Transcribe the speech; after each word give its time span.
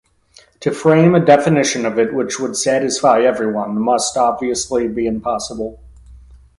To 0.61 0.71
frame 0.71 1.13
a 1.13 1.23
definition 1.23 1.85
of 1.85 1.99
it 1.99 2.11
which 2.11 2.39
would 2.39 2.55
satisfy 2.57 3.21
everyone 3.21 3.79
must 3.79 4.17
obviously 4.17 4.87
be 4.87 5.05
impossible. 5.05 5.79